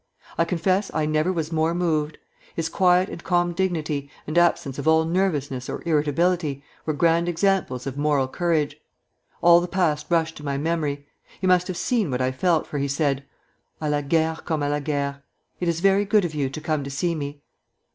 [0.35, 2.17] I confess I never was more moved.
[2.55, 7.85] His quiet and calm dignity, and absence of all nervousness or irritability, were grand examples
[7.85, 8.77] of moral courage.
[9.43, 11.05] All the past rushed to my memory.
[11.39, 13.23] He must have seen what I felt, for he said:
[13.79, 15.21] 'À la guerre comme à la guerre.
[15.59, 17.43] It is very good of you to come to see me.'